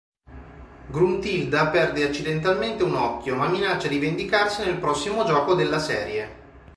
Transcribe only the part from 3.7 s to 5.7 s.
di vendicarsi nel prossimo gioco